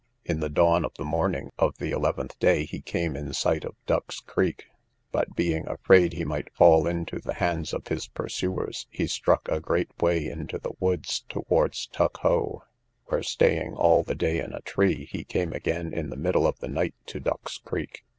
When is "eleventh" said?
1.91-2.39